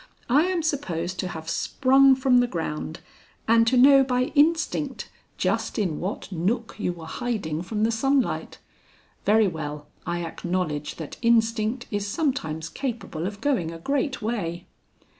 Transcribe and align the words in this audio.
I 0.29 0.45
am 0.47 0.63
supposed 0.63 1.19
to 1.19 1.27
have 1.27 1.47
sprung 1.47 2.15
from 2.15 2.39
the 2.39 2.47
ground, 2.47 3.01
and 3.47 3.67
to 3.67 3.77
know 3.77 4.03
by 4.03 4.31
instinct, 4.33 5.11
just 5.37 5.77
in 5.77 5.99
what 5.99 6.31
nook 6.31 6.73
you 6.79 6.91
were 6.91 7.05
hiding 7.05 7.61
from 7.61 7.83
the 7.83 7.91
sunlight. 7.91 8.57
Very 9.25 9.47
well. 9.47 9.85
I 10.07 10.25
acknowledge 10.25 10.95
that 10.95 11.17
instinct 11.21 11.85
is 11.91 12.07
sometimes 12.07 12.67
capable 12.67 13.27
of 13.27 13.41
going 13.41 13.71
a 13.71 13.77
great 13.77 14.23
way." 14.23 14.65